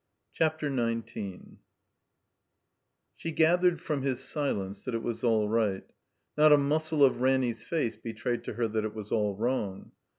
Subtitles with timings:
[0.33, 1.57] CHAPTER XIX
[3.17, 5.83] SHE gathered from his silence that it was all right.
[6.35, 9.91] Not a muscle of Ramiy's face betrayed to her that it was all wrong.